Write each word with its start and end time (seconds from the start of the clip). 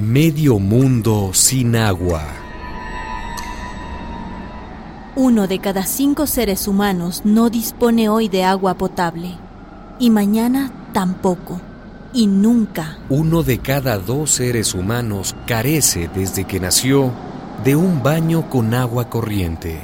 Medio 0.00 0.60
mundo 0.60 1.30
sin 1.32 1.74
agua. 1.74 2.22
Uno 5.16 5.48
de 5.48 5.58
cada 5.58 5.86
cinco 5.86 6.28
seres 6.28 6.68
humanos 6.68 7.22
no 7.24 7.50
dispone 7.50 8.08
hoy 8.08 8.28
de 8.28 8.44
agua 8.44 8.74
potable. 8.74 9.32
Y 9.98 10.10
mañana 10.10 10.70
tampoco. 10.92 11.60
Y 12.12 12.28
nunca. 12.28 12.98
Uno 13.08 13.42
de 13.42 13.58
cada 13.58 13.98
dos 13.98 14.30
seres 14.30 14.72
humanos 14.72 15.34
carece 15.48 16.08
desde 16.14 16.44
que 16.44 16.60
nació 16.60 17.10
de 17.64 17.74
un 17.74 18.00
baño 18.00 18.48
con 18.48 18.74
agua 18.74 19.10
corriente. 19.10 19.82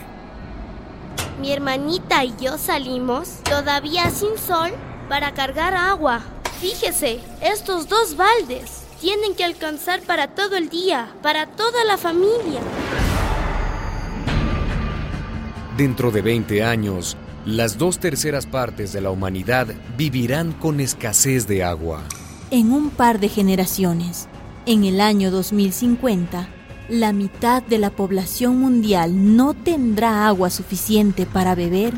Mi 1.40 1.50
hermanita 1.50 2.24
y 2.24 2.32
yo 2.40 2.56
salimos, 2.56 3.40
todavía 3.42 4.08
sin 4.10 4.38
sol, 4.38 4.70
para 5.08 5.34
cargar 5.34 5.74
agua. 5.74 6.20
Fíjese, 6.60 7.18
estos 7.40 7.88
dos 7.88 8.16
baldes 8.16 8.83
tienen 9.00 9.34
que 9.34 9.44
alcanzar 9.44 10.00
para 10.02 10.28
todo 10.28 10.56
el 10.56 10.68
día, 10.68 11.14
para 11.22 11.46
toda 11.46 11.84
la 11.84 11.96
familia. 11.96 12.60
Dentro 15.76 16.10
de 16.10 16.22
20 16.22 16.62
años, 16.62 17.16
las 17.44 17.78
dos 17.78 17.98
terceras 17.98 18.46
partes 18.46 18.92
de 18.92 19.00
la 19.00 19.10
humanidad 19.10 19.66
vivirán 19.96 20.52
con 20.52 20.80
escasez 20.80 21.46
de 21.46 21.64
agua. 21.64 22.02
En 22.50 22.72
un 22.72 22.90
par 22.90 23.18
de 23.18 23.28
generaciones, 23.28 24.28
en 24.66 24.84
el 24.84 25.00
año 25.00 25.30
2050, 25.30 26.48
la 26.88 27.12
mitad 27.12 27.62
de 27.62 27.78
la 27.78 27.90
población 27.90 28.58
mundial 28.58 29.36
no 29.36 29.54
tendrá 29.54 30.26
agua 30.26 30.50
suficiente 30.50 31.26
para 31.26 31.54
beber, 31.54 31.94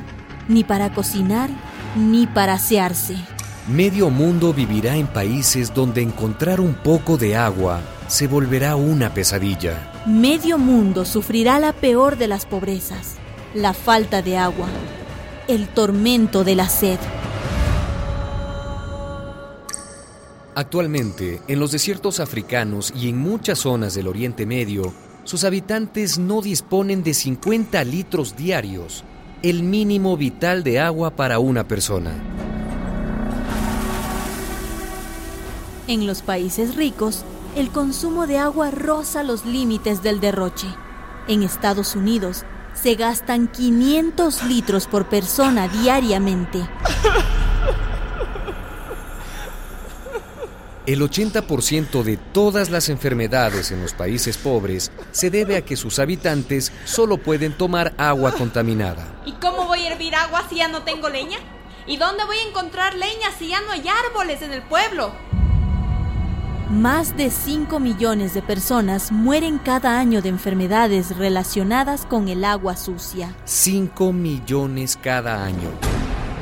ni 0.49 0.65
para 0.65 0.95
cocinar, 0.95 1.51
ni 1.97 2.27
para 2.27 2.55
asearse. 2.55 3.17
Medio 3.69 4.11
mundo 4.11 4.55
vivirá 4.55 4.97
en 4.97 5.09
países 5.09 5.75
donde 5.75 6.01
encontrar 6.01 6.61
un 6.61 6.73
poco 6.73 7.17
de 7.17 7.35
agua 7.35 7.81
se 8.07 8.29
volverá 8.29 8.77
una 8.77 9.13
pesadilla. 9.13 9.93
Medio 10.07 10.57
mundo 10.57 11.05
sufrirá 11.05 11.59
la 11.59 11.73
peor 11.73 12.17
de 12.17 12.29
las 12.29 12.47
pobrezas, 12.47 13.17
la 13.55 13.75
falta 13.75 14.23
de 14.23 14.37
agua, 14.39 14.69
el 15.49 15.67
tormento 15.67 16.45
de 16.45 16.55
la 16.55 16.69
sed. 16.69 17.01
Actualmente, 20.55 21.41
en 21.49 21.59
los 21.59 21.73
desiertos 21.73 22.21
africanos 22.21 22.93
y 22.95 23.09
en 23.09 23.19
muchas 23.19 23.59
zonas 23.59 23.95
del 23.95 24.07
Oriente 24.07 24.47
Medio, 24.47 24.95
sus 25.25 25.43
habitantes 25.43 26.19
no 26.19 26.41
disponen 26.41 27.03
de 27.03 27.15
50 27.15 27.83
litros 27.83 28.37
diarios, 28.37 29.03
el 29.43 29.65
mínimo 29.65 30.17
vital 30.17 30.63
de 30.63 30.79
agua 30.79 31.17
para 31.17 31.41
una 31.41 31.67
persona. 31.67 32.13
En 35.89 36.05
los 36.05 36.23
países 36.23 36.75
ricos, 36.75 37.25
el 37.55 37.71
consumo 37.71 38.27
de 38.27 38.39
agua 38.39 38.73
roza 38.73 39.23
los 39.23 39.45
límites 39.45 40.03
del 40.03 40.19
derroche. 40.19 40.67
En 41.29 41.45
Estados 41.45 41.95
Unidos, 41.95 42.45
se 42.75 42.97
gastan 42.97 43.47
500 43.47 44.43
litros 44.45 44.89
por 44.89 45.09
persona 45.09 45.69
diariamente. 45.69 46.59
El 50.87 51.01
80% 51.01 52.03
de 52.03 52.17
todas 52.17 52.71
las 52.71 52.89
enfermedades 52.89 53.71
en 53.71 53.83
los 53.83 53.93
países 53.93 54.37
pobres 54.39 54.91
se 55.13 55.31
debe 55.31 55.57
a 55.57 55.65
que 55.65 55.77
sus 55.77 56.01
habitantes 56.01 56.73
solo 56.85 57.19
pueden 57.19 57.57
tomar 57.57 57.95
agua 57.97 58.33
contaminada. 58.33 59.21
¿Y 59.25 59.33
cómo 59.35 59.67
voy 59.67 59.81
a 59.81 59.93
hervir 59.93 60.17
agua 60.17 60.45
si 60.49 60.57
ya 60.57 60.69
no 60.69 60.83
tengo 60.83 61.09
leña? 61.09 61.39
¿Y 61.89 61.99
dónde 61.99 62.25
voy 62.25 62.37
a 62.39 62.49
encontrar 62.49 62.95
leña 62.95 63.31
si 63.39 63.49
ya 63.49 63.61
no 63.61 63.71
hay 63.71 63.85
árboles 63.89 64.43
en 64.43 64.53
el 64.53 64.63
pueblo? 64.63 65.13
Más 66.71 67.17
de 67.17 67.31
5 67.31 67.79
millones 67.79 68.35
de 68.35 68.43
personas 68.43 69.13
mueren 69.13 69.59
cada 69.59 70.01
año 70.01 70.21
de 70.21 70.31
enfermedades 70.31 71.17
relacionadas 71.17 72.05
con 72.05 72.27
el 72.27 72.45
agua 72.45 72.77
sucia. 72.77 73.37
5 73.45 74.13
millones 74.13 74.99
cada 75.01 75.45
año. 75.45 75.71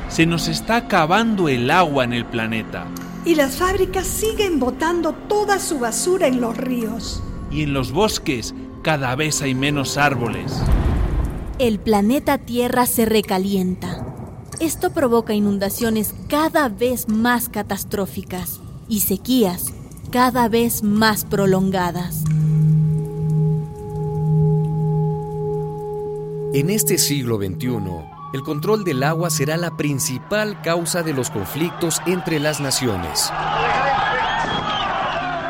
Se 0.08 0.24
nos 0.24 0.48
está 0.48 0.76
acabando 0.76 1.50
el 1.50 1.70
agua 1.70 2.04
en 2.04 2.14
el 2.14 2.24
planeta. 2.24 2.86
Y 3.26 3.34
las 3.34 3.56
fábricas 3.56 4.06
siguen 4.06 4.58
botando 4.58 5.12
toda 5.12 5.58
su 5.58 5.78
basura 5.78 6.26
en 6.26 6.40
los 6.40 6.56
ríos. 6.56 7.22
Y 7.50 7.64
en 7.64 7.74
los 7.74 7.92
bosques 7.92 8.54
cada 8.80 9.14
vez 9.16 9.42
hay 9.42 9.54
menos 9.54 9.98
árboles. 9.98 10.54
El 11.58 11.78
planeta 11.78 12.38
Tierra 12.38 12.86
se 12.86 13.04
recalienta. 13.04 14.06
Esto 14.58 14.90
provoca 14.90 15.34
inundaciones 15.34 16.14
cada 16.28 16.70
vez 16.70 17.10
más 17.10 17.50
catastróficas 17.50 18.60
y 18.88 19.00
sequías 19.00 19.73
cada 20.14 20.48
vez 20.48 20.84
más 20.84 21.24
prolongadas. 21.24 22.22
En 26.52 26.70
este 26.70 26.98
siglo 26.98 27.38
XXI, 27.38 27.80
el 28.32 28.42
control 28.44 28.84
del 28.84 29.02
agua 29.02 29.28
será 29.28 29.56
la 29.56 29.76
principal 29.76 30.62
causa 30.62 31.02
de 31.02 31.14
los 31.14 31.30
conflictos 31.30 32.00
entre 32.06 32.38
las 32.38 32.60
naciones. 32.60 33.28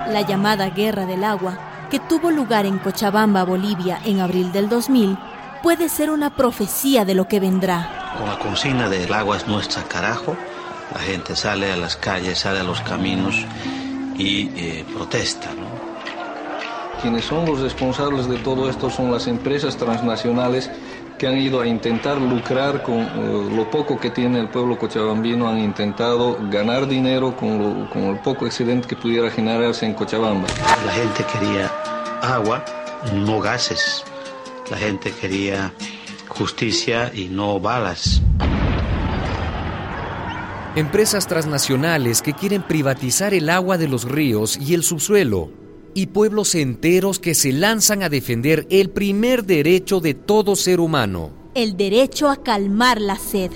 La 0.09 0.25
llamada 0.27 0.71
Guerra 0.71 1.05
del 1.05 1.25
Agua, 1.25 1.59
que 1.91 2.01
tuvo 2.01 2.31
lugar 2.31 2.65
en 2.65 2.79
Cochabamba, 2.79 3.45
Bolivia, 3.45 4.01
en 4.07 4.21
abril 4.21 4.51
del 4.51 4.71
2000, 4.71 5.19
puede 5.63 5.91
ser 5.91 6.09
una 6.09 6.37
profecía 6.37 7.05
de 7.05 7.15
lo 7.15 7.29
que 7.29 7.39
vendrá. 7.39 8.15
Con 8.17 8.27
la 8.27 8.39
consigna 8.39 8.89
del 8.89 9.13
agua 9.13 9.37
es 9.37 9.47
nuestra 9.47 9.83
carajo, 9.83 10.35
la 10.91 11.01
gente 11.01 11.37
sale 11.37 11.71
a 11.71 11.77
las 11.77 11.97
calles, 11.97 12.39
sale 12.39 12.61
a 12.61 12.65
los 12.65 12.81
caminos 12.81 13.45
y 14.17 14.51
eh, 14.57 14.85
protesta. 14.95 15.51
¿no? 15.55 15.95
Quienes 17.01 17.25
son 17.25 17.45
los 17.47 17.61
responsables 17.61 18.29
de 18.29 18.39
todo 18.39 18.69
esto 18.69 18.89
son 18.91 19.11
las 19.11 19.27
empresas 19.27 19.77
transnacionales 19.77 20.71
que 21.19 21.27
han 21.27 21.39
ido 21.39 21.61
a 21.61 21.67
intentar 21.67 22.21
lucrar 22.21 22.83
con 22.83 22.97
uh, 22.97 23.55
lo 23.55 23.71
poco 23.71 23.99
que 23.99 24.11
tiene 24.11 24.41
el 24.41 24.49
pueblo 24.49 24.79
cochabambino, 24.79 25.49
han 25.49 25.59
intentado 25.59 26.39
ganar 26.51 26.89
dinero 26.89 27.37
con, 27.37 27.59
lo, 27.59 27.91
con 27.91 28.05
el 28.05 28.19
poco 28.19 28.47
excedente 28.47 28.89
que 28.89 28.97
pudiera 28.97 29.31
generarse 29.31 29.87
en 29.87 29.95
Cochabamba. 29.95 30.49
La 30.85 30.93
gente 30.93 31.25
quería 31.33 31.71
agua, 32.23 32.65
no 33.13 33.41
gases. 33.41 34.03
La 34.71 34.77
gente 34.77 35.13
quería 35.13 35.73
justicia 36.29 37.13
y 37.15 37.27
no 37.27 37.61
balas. 37.61 38.23
Empresas 40.77 41.29
transnacionales 41.29 42.21
que 42.21 42.33
quieren 42.33 42.61
privatizar 42.61 43.33
el 43.33 43.49
agua 43.49 43.79
de 43.79 43.87
los 43.87 44.11
ríos 44.11 44.57
y 44.57 44.75
el 44.75 44.83
subsuelo. 44.83 45.53
Y 45.95 46.07
pueblos 46.07 46.57
enteros 46.57 47.21
que 47.21 47.37
se 47.37 47.53
lanzan 47.53 48.03
a 48.03 48.09
defender 48.09 48.67
el 48.71 48.91
primer 48.91 49.45
derecho 49.45 50.01
de 50.01 50.15
todo 50.15 50.57
ser 50.57 50.81
humano. 50.81 51.31
El 51.55 51.77
derecho 51.77 52.29
a 52.29 52.43
calmar 52.43 53.01
la 53.01 53.17
sed. 53.17 53.53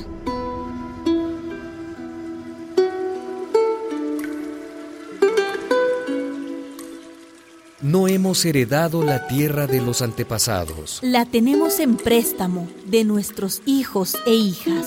No 7.82 8.06
hemos 8.06 8.44
heredado 8.44 9.02
la 9.02 9.26
tierra 9.26 9.66
de 9.66 9.80
los 9.80 10.02
antepasados. 10.02 11.00
La 11.02 11.24
tenemos 11.24 11.80
en 11.80 11.96
préstamo 11.96 12.68
de 12.86 13.02
nuestros 13.02 13.60
hijos 13.66 14.16
e 14.24 14.34
hijas. 14.34 14.86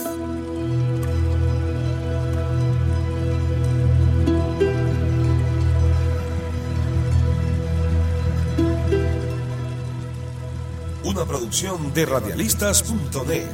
Producción 11.32 11.94
de 11.94 12.06
radialistas.de. 12.06 13.48